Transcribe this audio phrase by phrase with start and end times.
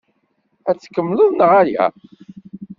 [0.69, 1.85] Ad t-tkemmleḍ neɣ ala?